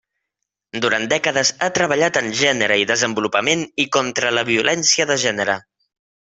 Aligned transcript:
Durant 0.85 1.03
dècades 1.11 1.51
ha 1.65 1.69
treballat 1.75 2.17
en 2.23 2.31
gènere 2.41 2.79
i 2.85 2.89
desenvolupament 2.93 3.63
i 3.87 3.87
contra 3.99 4.35
la 4.41 4.47
violència 4.53 5.11
de 5.15 5.23
gènere. 5.29 5.61